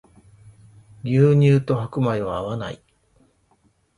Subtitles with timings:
[1.03, 2.81] 牛乳と白米は合わない